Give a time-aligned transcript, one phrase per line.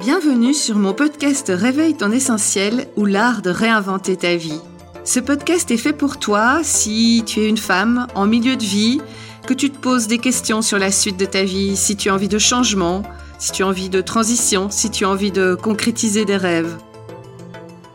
[0.00, 4.58] Bienvenue sur mon podcast Réveille ton essentiel ou l'art de réinventer ta vie.
[5.04, 9.02] Ce podcast est fait pour toi si tu es une femme en milieu de vie,
[9.46, 12.14] que tu te poses des questions sur la suite de ta vie, si tu as
[12.14, 13.02] envie de changement,
[13.38, 16.78] si tu as envie de transition, si tu as envie de concrétiser des rêves.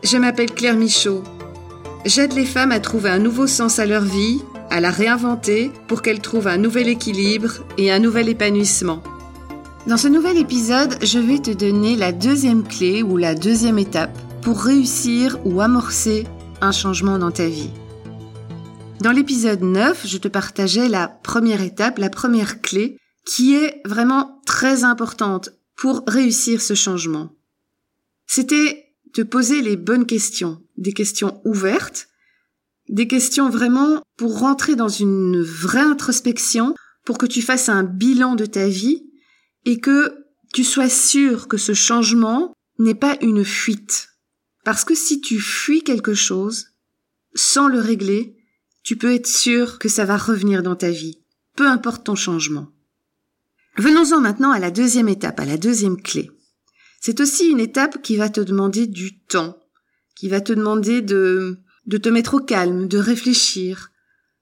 [0.04, 1.24] Je m'appelle Claire Michaud.
[2.04, 6.02] J'aide les femmes à trouver un nouveau sens à leur vie, à la réinventer pour
[6.02, 9.02] qu'elles trouvent un nouvel équilibre et un nouvel épanouissement.
[9.86, 14.18] Dans ce nouvel épisode, je vais te donner la deuxième clé ou la deuxième étape
[14.42, 16.26] pour réussir ou amorcer
[16.60, 17.70] un changement dans ta vie.
[19.00, 24.40] Dans l'épisode 9, je te partageais la première étape, la première clé, qui est vraiment
[24.44, 27.30] très importante pour réussir ce changement.
[28.26, 32.08] C'était te poser les bonnes questions, des questions ouvertes,
[32.88, 38.34] des questions vraiment pour rentrer dans une vraie introspection, pour que tu fasses un bilan
[38.34, 39.05] de ta vie
[39.66, 44.08] et que tu sois sûr que ce changement n'est pas une fuite.
[44.64, 46.68] Parce que si tu fuis quelque chose,
[47.34, 48.36] sans le régler,
[48.82, 51.18] tu peux être sûr que ça va revenir dans ta vie,
[51.56, 52.68] peu importe ton changement.
[53.76, 56.30] Venons-en maintenant à la deuxième étape, à la deuxième clé.
[57.00, 59.58] C'est aussi une étape qui va te demander du temps,
[60.14, 63.90] qui va te demander de, de te mettre au calme, de réfléchir,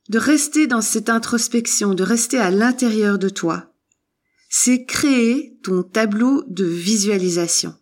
[0.09, 3.74] de rester dans cette introspection, de rester à l'intérieur de toi,
[4.57, 7.75] c'est créer ton tableau de visualisation.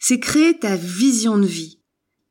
[0.00, 1.78] C'est créer ta vision de vie.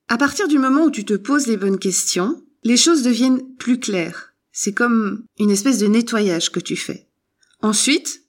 [0.09, 3.79] À partir du moment où tu te poses les bonnes questions, les choses deviennent plus
[3.79, 4.33] claires.
[4.51, 7.07] C'est comme une espèce de nettoyage que tu fais.
[7.61, 8.23] Ensuite,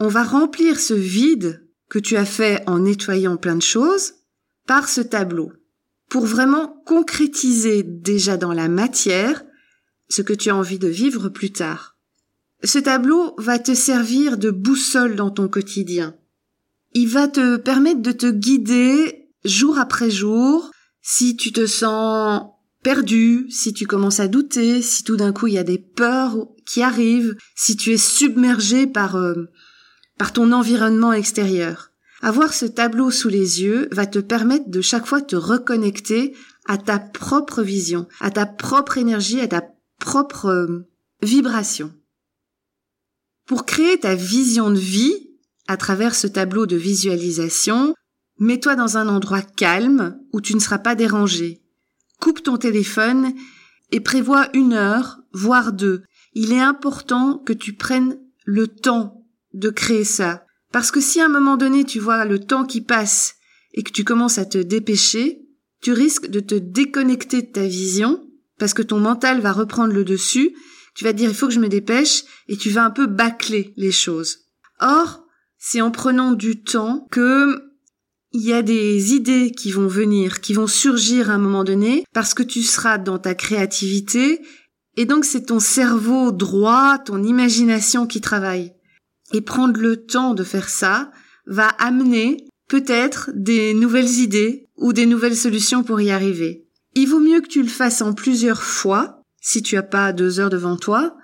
[0.00, 4.14] on va remplir ce vide que tu as fait en nettoyant plein de choses
[4.66, 5.52] par ce tableau
[6.10, 9.44] pour vraiment concrétiser déjà dans la matière
[10.08, 11.95] ce que tu as envie de vivre plus tard.
[12.66, 16.16] Ce tableau va te servir de boussole dans ton quotidien.
[16.94, 22.42] Il va te permettre de te guider jour après jour si tu te sens
[22.82, 26.48] perdu, si tu commences à douter, si tout d'un coup il y a des peurs
[26.66, 29.44] qui arrivent, si tu es submergé par euh,
[30.18, 31.92] par ton environnement extérieur.
[32.20, 36.34] Avoir ce tableau sous les yeux va te permettre de chaque fois te reconnecter
[36.66, 39.62] à ta propre vision, à ta propre énergie, à ta
[40.00, 40.88] propre euh,
[41.22, 41.92] vibration.
[43.46, 45.30] Pour créer ta vision de vie
[45.68, 47.94] à travers ce tableau de visualisation,
[48.38, 51.62] mets-toi dans un endroit calme où tu ne seras pas dérangé.
[52.20, 53.32] Coupe ton téléphone
[53.92, 56.02] et prévois une heure, voire deux.
[56.34, 59.24] Il est important que tu prennes le temps
[59.54, 60.44] de créer ça.
[60.72, 63.36] Parce que si à un moment donné tu vois le temps qui passe
[63.74, 65.40] et que tu commences à te dépêcher,
[65.82, 68.26] tu risques de te déconnecter de ta vision
[68.58, 70.52] parce que ton mental va reprendre le dessus
[70.96, 73.06] tu vas te dire il faut que je me dépêche et tu vas un peu
[73.06, 74.38] bâcler les choses.
[74.80, 75.24] Or,
[75.58, 77.62] c'est en prenant du temps que
[78.32, 82.04] il y a des idées qui vont venir, qui vont surgir à un moment donné
[82.12, 84.40] parce que tu seras dans ta créativité
[84.96, 88.72] et donc c'est ton cerveau droit, ton imagination qui travaille.
[89.32, 91.10] Et prendre le temps de faire ça
[91.46, 96.66] va amener peut-être des nouvelles idées ou des nouvelles solutions pour y arriver.
[96.94, 99.15] Il vaut mieux que tu le fasses en plusieurs fois
[99.46, 101.16] si tu as pas deux heures devant toi,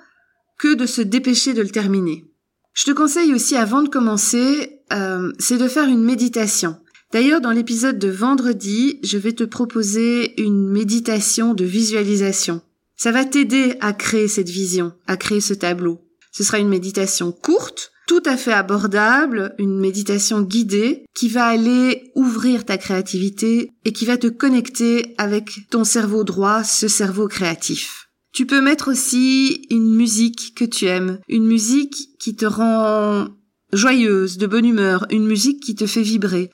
[0.56, 2.24] que de se dépêcher de le terminer.
[2.72, 6.76] Je te conseille aussi avant de commencer, euh, c'est de faire une méditation.
[7.12, 12.62] D'ailleurs, dans l'épisode de vendredi, je vais te proposer une méditation de visualisation.
[12.96, 16.00] Ça va t'aider à créer cette vision, à créer ce tableau.
[16.30, 22.12] Ce sera une méditation courte, tout à fait abordable, une méditation guidée qui va aller
[22.14, 28.01] ouvrir ta créativité et qui va te connecter avec ton cerveau droit, ce cerveau créatif.
[28.32, 33.28] Tu peux mettre aussi une musique que tu aimes, une musique qui te rend
[33.74, 36.50] joyeuse, de bonne humeur, une musique qui te fait vibrer.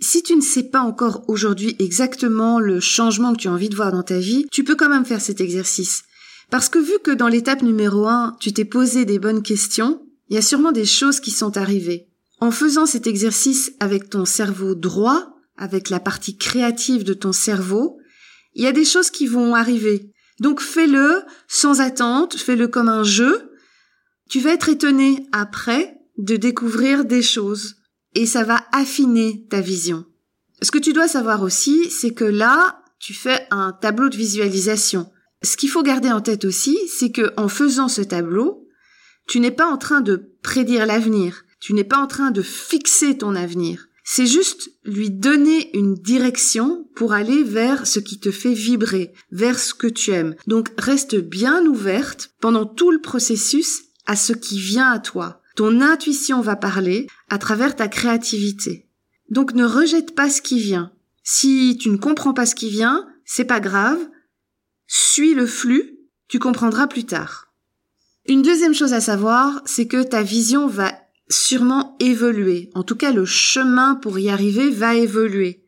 [0.00, 3.76] Si tu ne sais pas encore aujourd'hui exactement le changement que tu as envie de
[3.76, 6.02] voir dans ta vie, tu peux quand même faire cet exercice.
[6.50, 10.34] Parce que vu que dans l'étape numéro 1, tu t'es posé des bonnes questions, il
[10.34, 12.08] y a sûrement des choses qui sont arrivées.
[12.40, 17.96] En faisant cet exercice avec ton cerveau droit, avec la partie créative de ton cerveau,
[18.54, 20.10] il y a des choses qui vont arriver.
[20.40, 23.52] Donc fais-le sans attente, fais-le comme un jeu.
[24.28, 27.76] Tu vas être étonné après de découvrir des choses
[28.14, 30.04] et ça va affiner ta vision.
[30.62, 35.10] Ce que tu dois savoir aussi, c'est que là, tu fais un tableau de visualisation.
[35.42, 38.66] Ce qu'il faut garder en tête aussi, c'est que en faisant ce tableau,
[39.28, 41.44] tu n'es pas en train de prédire l'avenir.
[41.60, 43.85] Tu n'es pas en train de fixer ton avenir.
[44.08, 49.58] C'est juste lui donner une direction pour aller vers ce qui te fait vibrer, vers
[49.58, 50.36] ce que tu aimes.
[50.46, 55.42] Donc reste bien ouverte pendant tout le processus à ce qui vient à toi.
[55.56, 58.86] Ton intuition va parler à travers ta créativité.
[59.28, 60.92] Donc ne rejette pas ce qui vient.
[61.24, 63.98] Si tu ne comprends pas ce qui vient, c'est pas grave.
[64.86, 65.98] Suis le flux,
[66.28, 67.48] tu comprendras plus tard.
[68.28, 70.92] Une deuxième chose à savoir, c'est que ta vision va
[71.28, 72.70] sûrement évoluer.
[72.74, 75.64] En tout cas, le chemin pour y arriver va évoluer.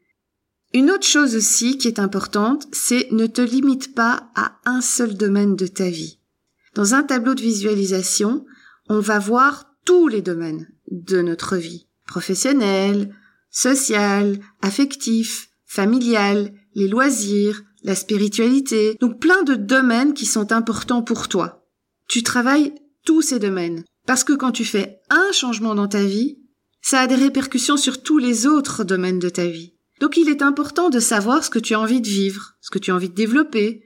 [0.74, 5.16] Une autre chose aussi qui est importante, c'est ne te limite pas à un seul
[5.16, 6.18] domaine de ta vie.
[6.74, 8.44] Dans un tableau de visualisation,
[8.88, 11.88] on va voir tous les domaines de notre vie.
[12.06, 13.14] Professionnel,
[13.50, 21.28] social, affectif, familial, les loisirs, la spiritualité, donc plein de domaines qui sont importants pour
[21.28, 21.66] toi.
[22.08, 22.74] Tu travailles
[23.08, 23.84] tous ces domaines.
[24.04, 26.36] Parce que quand tu fais un changement dans ta vie,
[26.82, 29.72] ça a des répercussions sur tous les autres domaines de ta vie.
[29.98, 32.78] Donc il est important de savoir ce que tu as envie de vivre, ce que
[32.78, 33.82] tu as envie de développer.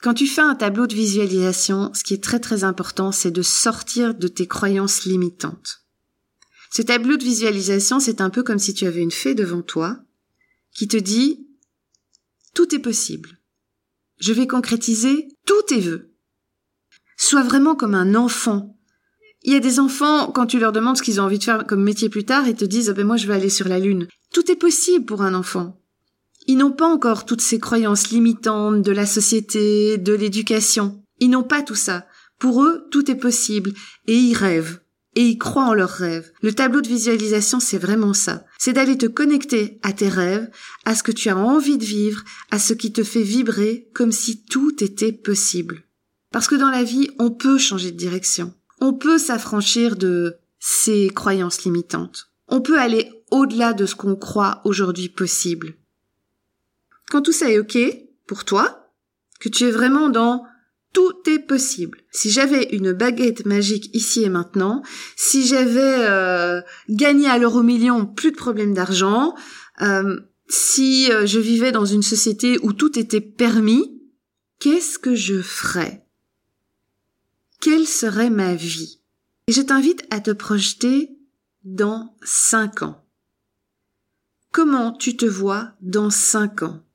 [0.00, 3.42] Quand tu fais un tableau de visualisation, ce qui est très très important, c'est de
[3.42, 5.84] sortir de tes croyances limitantes.
[6.70, 9.98] Ce tableau de visualisation, c'est un peu comme si tu avais une fée devant toi
[10.72, 11.48] qui te dit
[12.54, 13.40] tout est possible.
[14.20, 16.11] Je vais concrétiser tous tes vœux.
[17.24, 18.76] Sois vraiment comme un enfant.
[19.44, 21.64] Il y a des enfants, quand tu leur demandes ce qu'ils ont envie de faire
[21.68, 23.78] comme métier plus tard, ils te disent ah ben moi je vais aller sur la
[23.78, 24.08] lune.
[24.34, 25.80] Tout est possible pour un enfant.
[26.48, 31.00] Ils n'ont pas encore toutes ces croyances limitantes de la société, de l'éducation.
[31.20, 32.06] Ils n'ont pas tout ça.
[32.40, 33.70] Pour eux, tout est possible
[34.08, 34.80] et ils rêvent
[35.14, 36.32] et ils croient en leurs rêves.
[36.42, 38.44] Le tableau de visualisation, c'est vraiment ça.
[38.58, 40.50] C'est d'aller te connecter à tes rêves,
[40.86, 44.10] à ce que tu as envie de vivre, à ce qui te fait vibrer comme
[44.10, 45.84] si tout était possible.
[46.32, 48.54] Parce que dans la vie, on peut changer de direction.
[48.80, 52.30] On peut s'affranchir de ces croyances limitantes.
[52.48, 55.74] On peut aller au-delà de ce qu'on croit aujourd'hui possible.
[57.10, 57.78] Quand tout ça est OK
[58.26, 58.90] pour toi,
[59.40, 60.44] que tu es vraiment dans
[60.92, 61.98] tout est possible.
[62.10, 64.82] Si j'avais une baguette magique ici et maintenant,
[65.16, 69.34] si j'avais euh, gagné à l'euro million, plus de problèmes d'argent,
[69.80, 74.02] euh, si euh, je vivais dans une société où tout était permis,
[74.60, 76.01] qu'est-ce que je ferais?
[77.82, 79.00] Quelle serait ma vie?
[79.48, 81.10] Et je t'invite à te projeter
[81.64, 83.04] dans cinq ans.
[84.52, 86.86] Comment tu te vois dans cinq ans?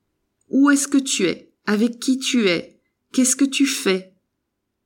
[0.48, 1.52] Où est-ce que tu es?
[1.66, 2.80] Avec qui tu es?
[3.12, 4.14] Qu'est-ce que tu fais?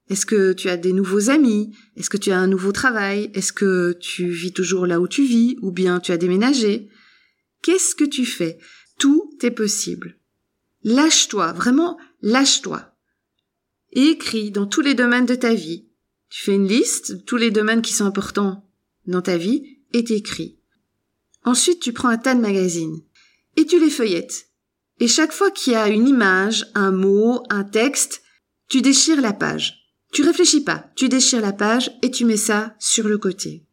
[0.09, 1.73] Est-ce que tu as des nouveaux amis?
[1.95, 3.31] Est-ce que tu as un nouveau travail?
[3.33, 5.57] Est-ce que tu vis toujours là où tu vis?
[5.63, 6.89] Ou bien tu as déménagé?
[7.63, 8.59] Qu'est-ce que tu fais?
[8.99, 10.19] Tout est possible.
[10.83, 12.93] Lâche-toi, vraiment lâche-toi.
[13.93, 15.87] Et écris dans tous les domaines de ta vie.
[16.33, 18.67] Tu fais une liste tous les domaines qui sont importants
[19.07, 20.57] dans ta vie et t'écris.
[21.45, 23.03] Ensuite, tu prends un tas de magazines
[23.57, 24.49] et tu les feuillettes.
[24.99, 28.23] Et chaque fois qu'il y a une image, un mot, un texte,
[28.69, 29.93] tu déchires la page.
[30.11, 33.67] Tu réfléchis pas, tu déchires la page et tu mets ça sur le côté.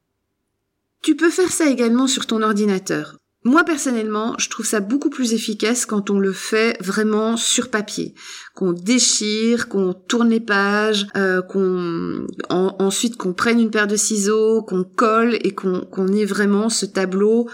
[1.02, 3.16] Tu peux faire ça également sur ton ordinateur.
[3.46, 8.14] Moi personnellement, je trouve ça beaucoup plus efficace quand on le fait vraiment sur papier,
[8.54, 14.62] qu'on déchire, qu'on tourne les pages, euh, qu'on ensuite qu'on prenne une paire de ciseaux,
[14.64, 17.50] qu'on colle et qu'on ait vraiment ce tableau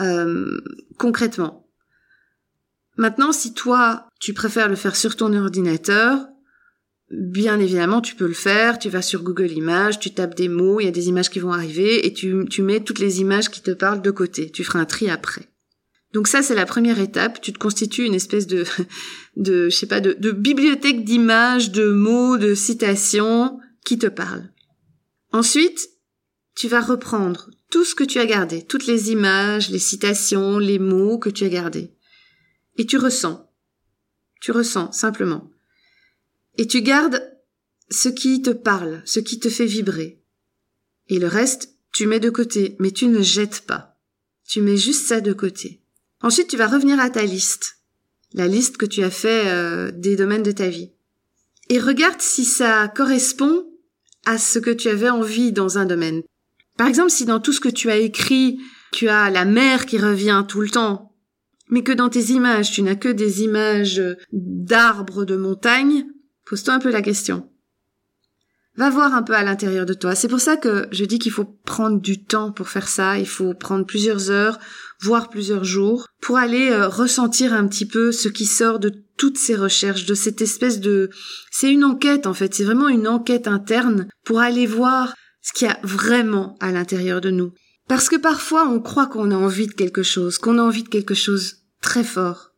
[0.00, 0.60] euh,
[0.98, 1.66] concrètement.
[2.98, 6.26] Maintenant, si toi, tu préfères le faire sur ton ordinateur,
[7.12, 8.78] bien évidemment, tu peux le faire.
[8.78, 11.38] Tu vas sur Google Images, tu tapes des mots, il y a des images qui
[11.38, 14.50] vont arriver et tu, tu mets toutes les images qui te parlent de côté.
[14.50, 15.48] Tu feras un tri après.
[16.12, 17.40] Donc ça, c'est la première étape.
[17.40, 18.64] Tu te constitues une espèce de,
[19.36, 24.50] de, je sais pas, de, de bibliothèque d'images, de mots, de citations qui te parlent.
[25.32, 25.88] Ensuite,
[26.54, 30.78] tu vas reprendre tout ce que tu as gardé, toutes les images, les citations, les
[30.78, 31.90] mots que tu as gardés.
[32.76, 33.50] Et tu ressens.
[34.40, 35.51] Tu ressens, simplement.
[36.58, 37.22] Et tu gardes
[37.90, 40.22] ce qui te parle, ce qui te fait vibrer.
[41.08, 43.98] Et le reste, tu mets de côté, mais tu ne jettes pas.
[44.48, 45.82] Tu mets juste ça de côté.
[46.20, 47.78] Ensuite, tu vas revenir à ta liste.
[48.32, 50.92] La liste que tu as fait euh, des domaines de ta vie.
[51.68, 53.66] Et regarde si ça correspond
[54.24, 56.22] à ce que tu avais envie dans un domaine.
[56.76, 58.58] Par exemple, si dans tout ce que tu as écrit,
[58.92, 61.14] tu as la mer qui revient tout le temps,
[61.68, 66.06] mais que dans tes images, tu n'as que des images d'arbres, de montagnes,
[66.46, 67.48] pose-toi un peu la question.
[68.76, 70.14] Va voir un peu à l'intérieur de toi.
[70.14, 73.18] C'est pour ça que je dis qu'il faut prendre du temps pour faire ça.
[73.18, 74.58] Il faut prendre plusieurs heures,
[75.00, 79.36] voire plusieurs jours, pour aller euh, ressentir un petit peu ce qui sort de toutes
[79.36, 81.10] ces recherches, de cette espèce de...
[81.50, 85.68] C'est une enquête en fait, c'est vraiment une enquête interne pour aller voir ce qu'il
[85.68, 87.52] y a vraiment à l'intérieur de nous.
[87.88, 90.88] Parce que parfois on croit qu'on a envie de quelque chose, qu'on a envie de
[90.88, 92.52] quelque chose très fort.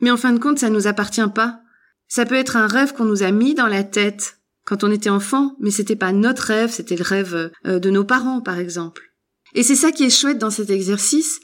[0.00, 1.60] Mais en fin de compte, ça nous appartient pas.
[2.08, 5.10] Ça peut être un rêve qu'on nous a mis dans la tête quand on était
[5.10, 9.12] enfant, mais c'était pas notre rêve, c'était le rêve euh, de nos parents, par exemple.
[9.54, 11.40] Et c'est ça qui est chouette dans cet exercice,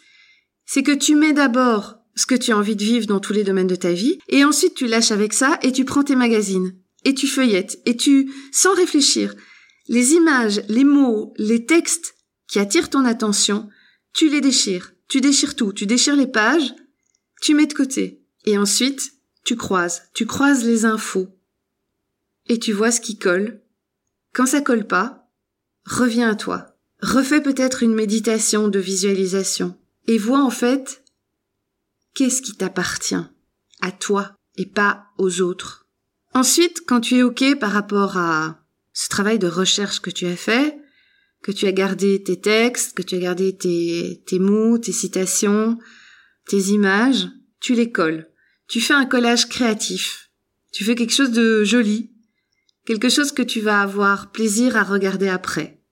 [0.67, 3.45] c'est que tu mets d'abord ce que tu as envie de vivre dans tous les
[3.45, 6.75] domaines de ta vie, et ensuite tu lâches avec ça et tu prends tes magazines,
[7.05, 9.35] et tu feuillettes, et tu, sans réfléchir,
[9.89, 12.15] les images, les mots, les textes
[12.49, 13.69] qui attirent ton attention,
[14.13, 14.93] tu les déchires.
[15.09, 16.75] Tu déchires tout, tu déchires les pages,
[17.41, 18.23] tu mets de côté.
[18.45, 19.13] Et ensuite,
[19.45, 21.29] tu croises, tu croises les infos.
[22.47, 23.61] Et tu vois ce qui colle.
[24.33, 25.29] Quand ça colle pas,
[25.85, 26.77] reviens à toi.
[27.01, 31.03] Refais peut-être une méditation de visualisation et vois en fait
[32.15, 33.25] qu'est-ce qui t'appartient
[33.81, 35.87] à toi et pas aux autres.
[36.35, 38.61] Ensuite, quand tu es OK par rapport à
[38.93, 40.79] ce travail de recherche que tu as fait,
[41.43, 45.79] que tu as gardé tes textes, que tu as gardé tes, tes mots, tes citations,
[46.47, 47.29] tes images,
[47.61, 48.32] tu les colles.
[48.73, 50.31] Tu fais un collage créatif.
[50.73, 52.11] Tu fais quelque chose de joli.
[52.87, 55.83] Quelque chose que tu vas avoir plaisir à regarder après.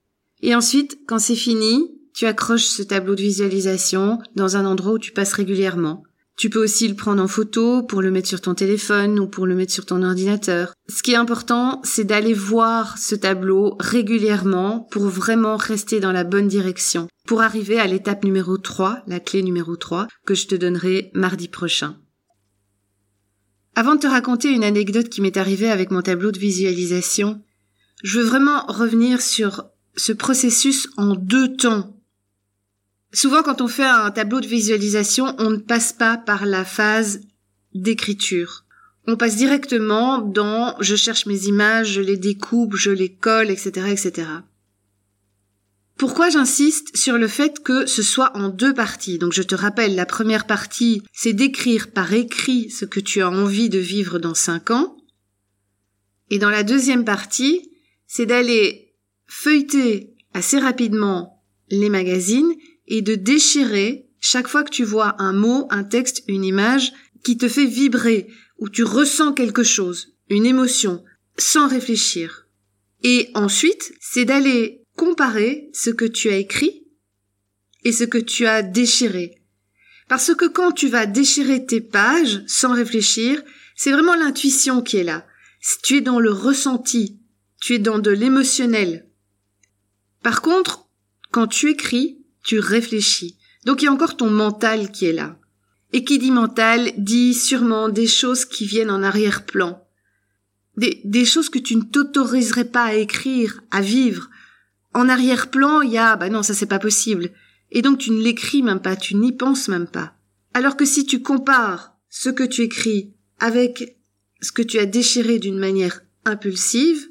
[0.40, 4.98] Et ensuite, quand c'est fini, tu accroches ce tableau de visualisation dans un endroit où
[4.98, 6.04] tu passes régulièrement.
[6.38, 9.46] Tu peux aussi le prendre en photo pour le mettre sur ton téléphone ou pour
[9.46, 10.72] le mettre sur ton ordinateur.
[10.88, 16.24] Ce qui est important, c'est d'aller voir ce tableau régulièrement pour vraiment rester dans la
[16.24, 20.54] bonne direction, pour arriver à l'étape numéro 3, la clé numéro 3, que je te
[20.54, 21.98] donnerai mardi prochain.
[23.80, 27.40] Avant de te raconter une anecdote qui m'est arrivée avec mon tableau de visualisation,
[28.04, 29.64] je veux vraiment revenir sur
[29.96, 31.96] ce processus en deux temps
[33.14, 37.22] Souvent, quand on fait un tableau de visualisation, on ne passe pas par la phase
[37.72, 38.66] d'écriture.
[39.06, 43.86] On passe directement dans je cherche mes images, je les découpe, je les colle, etc.,
[43.88, 44.28] etc.
[46.00, 49.18] Pourquoi j'insiste sur le fait que ce soit en deux parties?
[49.18, 53.28] Donc je te rappelle, la première partie, c'est d'écrire par écrit ce que tu as
[53.28, 54.96] envie de vivre dans cinq ans.
[56.30, 57.70] Et dans la deuxième partie,
[58.06, 58.94] c'est d'aller
[59.26, 62.54] feuilleter assez rapidement les magazines
[62.86, 67.36] et de déchirer chaque fois que tu vois un mot, un texte, une image qui
[67.36, 68.26] te fait vibrer,
[68.56, 71.04] où tu ressens quelque chose, une émotion,
[71.36, 72.46] sans réfléchir.
[73.02, 76.86] Et ensuite, c'est d'aller comparer ce que tu as écrit
[77.84, 79.42] et ce que tu as déchiré.
[80.08, 83.42] Parce que quand tu vas déchirer tes pages sans réfléchir,
[83.76, 85.26] c'est vraiment l'intuition qui est là.
[85.82, 87.18] Tu es dans le ressenti,
[87.62, 89.06] tu es dans de l'émotionnel.
[90.22, 90.90] Par contre,
[91.30, 93.38] quand tu écris, tu réfléchis.
[93.64, 95.38] Donc il y a encore ton mental qui est là.
[95.94, 99.82] Et qui dit mental dit sûrement des choses qui viennent en arrière-plan.
[100.76, 104.28] Des, des choses que tu ne t'autoriserais pas à écrire, à vivre.
[104.92, 107.30] En arrière-plan, il y a, bah non, ça c'est pas possible.
[107.70, 110.14] Et donc tu ne l'écris même pas, tu n'y penses même pas.
[110.54, 113.98] Alors que si tu compares ce que tu écris avec
[114.40, 117.08] ce que tu as déchiré d'une manière impulsive,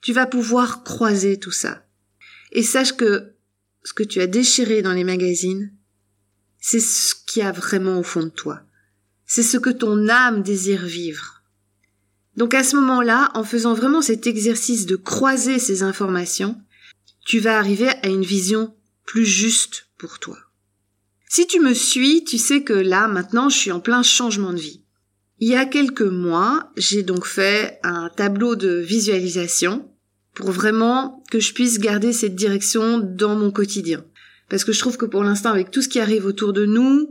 [0.00, 1.86] tu vas pouvoir croiser tout ça.
[2.52, 3.32] Et sache que
[3.84, 5.72] ce que tu as déchiré dans les magazines,
[6.60, 8.62] c'est ce qu'il y a vraiment au fond de toi.
[9.24, 11.42] C'est ce que ton âme désire vivre.
[12.36, 16.60] Donc à ce moment-là, en faisant vraiment cet exercice de croiser ces informations,
[17.28, 20.38] tu vas arriver à une vision plus juste pour toi.
[21.28, 24.58] Si tu me suis, tu sais que là, maintenant, je suis en plein changement de
[24.58, 24.82] vie.
[25.38, 29.94] Il y a quelques mois, j'ai donc fait un tableau de visualisation
[30.32, 34.06] pour vraiment que je puisse garder cette direction dans mon quotidien.
[34.48, 37.10] Parce que je trouve que pour l'instant, avec tout ce qui arrive autour de nous,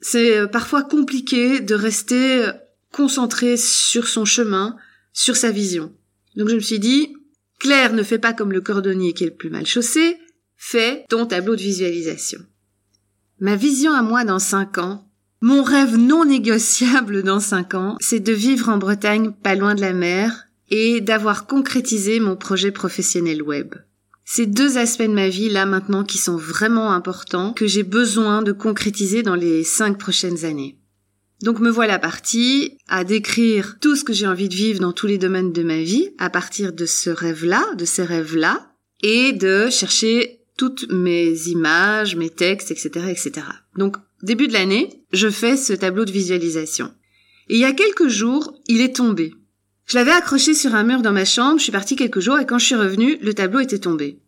[0.00, 2.52] c'est euh, parfois compliqué de rester euh,
[2.92, 4.74] concentré sur son chemin,
[5.12, 5.94] sur sa vision.
[6.34, 7.14] Donc je me suis dit,
[7.58, 10.16] Claire ne fait pas comme le cordonnier qui est le plus mal chaussé,
[10.56, 12.40] fais ton tableau de visualisation.
[13.40, 15.08] Ma vision à moi dans cinq ans,
[15.40, 19.80] mon rêve non négociable dans cinq ans, c'est de vivre en Bretagne pas loin de
[19.80, 23.74] la mer, et d'avoir concrétisé mon projet professionnel web.
[24.24, 28.42] Ces deux aspects de ma vie là maintenant qui sont vraiment importants, que j'ai besoin
[28.42, 30.78] de concrétiser dans les cinq prochaines années.
[31.44, 35.06] Donc me voilà partie à décrire tout ce que j'ai envie de vivre dans tous
[35.06, 38.72] les domaines de ma vie à partir de ce rêve-là, de ces rêves-là,
[39.02, 43.46] et de chercher toutes mes images, mes textes, etc., etc.
[43.76, 46.90] Donc début de l'année, je fais ce tableau de visualisation.
[47.50, 49.34] Et il y a quelques jours, il est tombé.
[49.84, 52.46] Je l'avais accroché sur un mur dans ma chambre, je suis partie quelques jours et
[52.46, 54.18] quand je suis revenue, le tableau était tombé.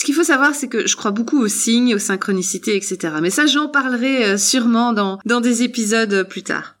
[0.00, 3.16] Ce qu'il faut savoir, c'est que je crois beaucoup aux signes, aux synchronicités, etc.
[3.20, 6.76] Mais ça, j'en parlerai euh, sûrement dans, dans des épisodes euh, plus tard.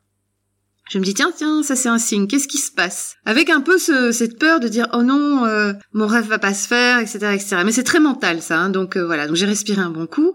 [0.88, 2.26] Je me dis tiens tiens ça c'est un signe.
[2.26, 3.16] Qu'est-ce qui se passe?
[3.26, 6.54] Avec un peu ce, cette peur de dire oh non euh, mon rêve va pas
[6.54, 9.26] se faire etc etc mais c'est très mental ça hein, donc voilà.
[9.26, 10.32] Donc j'ai respiré un bon coup.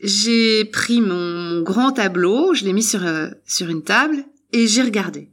[0.00, 3.00] J'ai pris mon, grand tableau je l'ai mis sur
[3.44, 5.28] sur une table et j'ai regardé.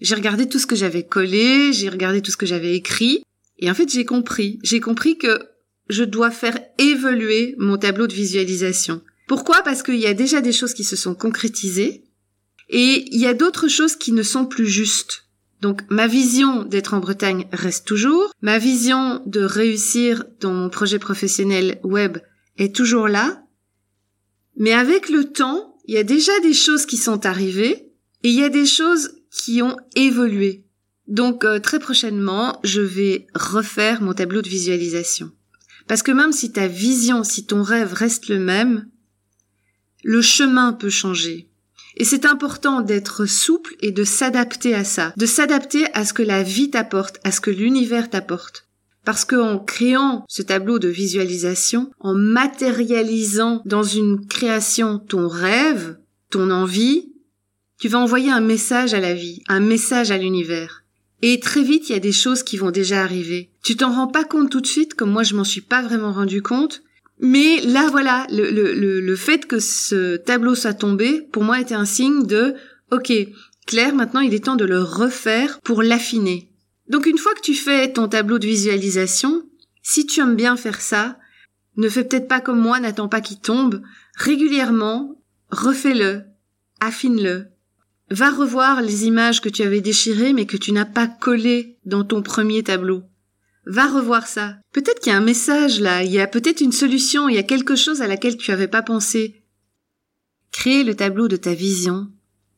[0.00, 3.22] J'ai regardé tout ce que j'avais collé, j'ai regardé tout ce que j'avais écrit,
[3.60, 4.58] et en fait j'ai compris.
[4.62, 5.38] J'ai compris que
[5.88, 9.02] je dois faire évoluer mon tableau de visualisation.
[9.26, 9.62] Pourquoi?
[9.62, 12.04] Parce qu'il y a déjà des choses qui se sont concrétisées
[12.68, 15.24] et il y a d'autres choses qui ne sont plus justes.
[15.60, 20.98] Donc ma vision d'être en Bretagne reste toujours, ma vision de réussir dans mon projet
[20.98, 22.18] professionnel web
[22.58, 23.42] est toujours là,
[24.56, 28.34] mais avec le temps, il y a déjà des choses qui sont arrivées et il
[28.34, 30.64] y a des choses qui ont évolué.
[31.06, 35.30] Donc euh, très prochainement, je vais refaire mon tableau de visualisation.
[35.88, 38.88] Parce que même si ta vision, si ton rêve reste le même,
[40.04, 41.48] le chemin peut changer.
[41.96, 46.22] Et c'est important d'être souple et de s'adapter à ça, de s'adapter à ce que
[46.22, 48.66] la vie t'apporte, à ce que l'univers t'apporte.
[49.04, 55.96] Parce qu'en créant ce tableau de visualisation, en matérialisant dans une création ton rêve,
[56.30, 57.12] ton envie,
[57.78, 60.82] tu vas envoyer un message à la vie, un message à l'univers.
[61.22, 63.50] Et très vite, il y a des choses qui vont déjà arriver.
[63.62, 66.12] Tu t'en rends pas compte tout de suite, comme moi je m'en suis pas vraiment
[66.12, 66.82] rendu compte,
[67.18, 71.74] mais là, voilà, le, le, le, fait que ce tableau soit tombé, pour moi, était
[71.74, 72.54] un signe de,
[72.90, 73.10] ok,
[73.66, 76.52] Claire, maintenant il est temps de le refaire pour l'affiner.
[76.88, 79.42] Donc une fois que tu fais ton tableau de visualisation,
[79.82, 81.18] si tu aimes bien faire ça,
[81.76, 83.82] ne fais peut-être pas comme moi, n'attends pas qu'il tombe,
[84.16, 85.20] régulièrement,
[85.50, 86.22] refais-le,
[86.80, 87.46] affine-le.
[88.10, 92.04] Va revoir les images que tu avais déchirées mais que tu n'as pas collées dans
[92.04, 93.02] ton premier tableau.
[93.66, 94.58] Va revoir ça.
[94.72, 97.38] Peut-être qu'il y a un message là, il y a peut-être une solution, il y
[97.38, 99.42] a quelque chose à laquelle tu n'avais pas pensé.
[100.52, 102.08] Créer le tableau de ta vision,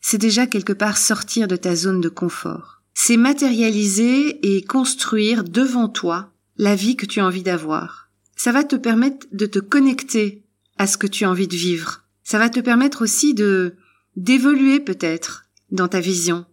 [0.01, 2.83] c'est déjà quelque part sortir de ta zone de confort.
[2.93, 8.11] C'est matérialiser et construire devant toi la vie que tu as envie d'avoir.
[8.37, 10.45] Ça va te permettre de te connecter
[10.77, 12.05] à ce que tu as envie de vivre.
[12.23, 13.77] Ça va te permettre aussi de
[14.19, 16.45] d'évoluer peut-être dans ta vision.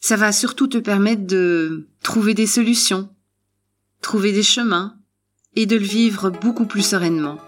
[0.00, 3.10] Ça va surtout te permettre de trouver des solutions,
[4.00, 4.96] trouver des chemins
[5.54, 7.38] et de le vivre beaucoup plus sereinement.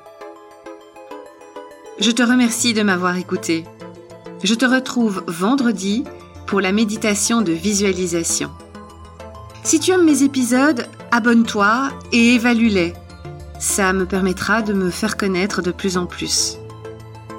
[1.98, 3.64] Je te remercie de m'avoir écouté.
[4.44, 6.04] Je te retrouve vendredi
[6.46, 8.50] pour la méditation de visualisation.
[9.64, 12.92] Si tu aimes mes épisodes, abonne-toi et évalue-les.
[13.58, 16.58] Ça me permettra de me faire connaître de plus en plus.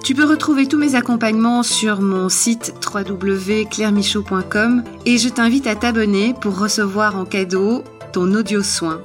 [0.08, 6.34] Tu peux retrouver tous mes accompagnements sur mon site www.clairemichaud.com et je t'invite à t'abonner
[6.34, 9.02] pour recevoir en cadeau ton audio soin.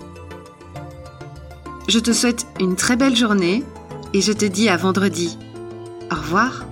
[1.88, 3.64] Je te souhaite une très belle journée
[4.14, 5.38] et je te dis à vendredi.
[6.12, 6.66] Au revoir.